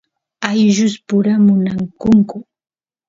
[0.49, 2.37] ayllus pura munakunku